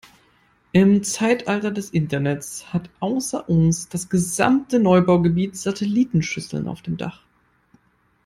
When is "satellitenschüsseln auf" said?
5.55-6.81